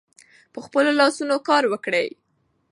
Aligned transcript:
په 0.53 0.59
خپلو 0.65 0.91
لاسونو 0.99 1.35
کار 1.49 1.63
وکړئ. 1.71 2.07